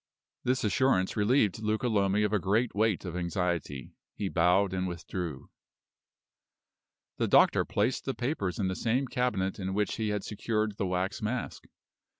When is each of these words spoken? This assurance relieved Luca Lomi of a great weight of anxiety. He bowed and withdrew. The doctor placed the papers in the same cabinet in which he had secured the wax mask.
This 0.43 0.63
assurance 0.63 1.15
relieved 1.15 1.59
Luca 1.61 1.87
Lomi 1.87 2.23
of 2.23 2.33
a 2.33 2.39
great 2.39 2.73
weight 2.73 3.05
of 3.05 3.15
anxiety. 3.15 3.91
He 4.15 4.29
bowed 4.29 4.73
and 4.73 4.87
withdrew. 4.87 5.51
The 7.17 7.27
doctor 7.27 7.63
placed 7.65 8.05
the 8.05 8.15
papers 8.15 8.57
in 8.57 8.67
the 8.67 8.75
same 8.75 9.07
cabinet 9.07 9.59
in 9.59 9.75
which 9.75 9.97
he 9.97 10.09
had 10.09 10.23
secured 10.23 10.77
the 10.77 10.87
wax 10.87 11.21
mask. 11.21 11.65